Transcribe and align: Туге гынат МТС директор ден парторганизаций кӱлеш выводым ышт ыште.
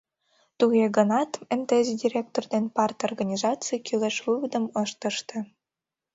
Туге 0.57 0.85
гынат 0.97 1.31
МТС 1.59 1.87
директор 2.01 2.43
ден 2.53 2.65
парторганизаций 2.75 3.79
кӱлеш 3.87 4.15
выводым 4.25 4.65
ышт 4.83 5.01
ыште. 5.11 5.37